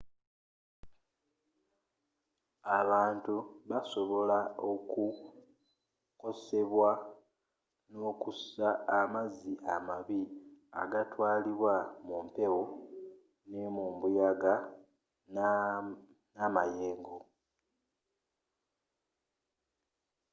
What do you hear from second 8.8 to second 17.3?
amazzi amabi agatwalibwa mumpewo nembuyaga namayengo